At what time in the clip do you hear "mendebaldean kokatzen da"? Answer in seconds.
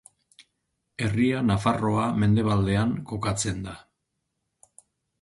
2.23-3.81